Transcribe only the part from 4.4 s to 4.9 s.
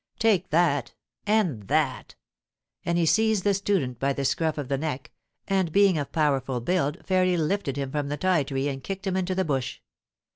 of the